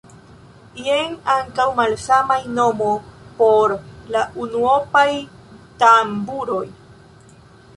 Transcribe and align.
Jen 0.85 1.11
ankaŭ 1.33 1.65
malsamaj 1.79 2.39
nomo 2.59 2.87
por 3.41 3.75
la 4.15 4.25
unuopaj 4.47 5.07
tamburoj. 5.85 6.65